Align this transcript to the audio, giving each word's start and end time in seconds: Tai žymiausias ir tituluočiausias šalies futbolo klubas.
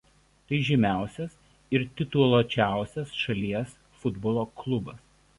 Tai 0.51 0.57
žymiausias 0.67 1.33
ir 1.77 1.83
tituluočiausias 1.99 3.11
šalies 3.25 3.75
futbolo 4.05 4.47
klubas. 4.63 5.05